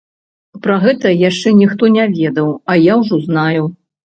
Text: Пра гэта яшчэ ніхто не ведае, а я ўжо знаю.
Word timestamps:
Пра 0.63 0.77
гэта 0.85 1.11
яшчэ 1.29 1.53
ніхто 1.59 1.91
не 1.99 2.05
ведае, 2.17 2.47
а 2.75 2.79
я 2.91 2.97
ўжо 3.05 3.23
знаю. 3.29 3.63